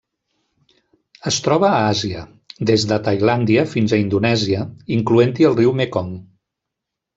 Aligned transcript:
Es 1.31 1.35
troba 1.47 1.69
a 1.73 1.81
Àsia: 1.89 2.23
des 2.71 2.87
de 2.93 2.99
Tailàndia 3.09 3.67
fins 3.75 3.93
a 3.93 4.01
Indonèsia, 4.07 4.65
incloent-hi 4.99 5.49
el 5.53 5.57
riu 5.63 5.79
Mekong. 5.85 6.13